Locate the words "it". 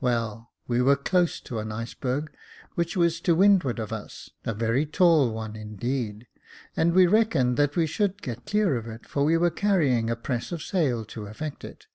8.88-9.06, 11.64-11.86